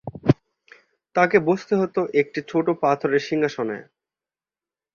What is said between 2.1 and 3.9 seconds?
একটি ছোট পাথরের সিংহাসনে।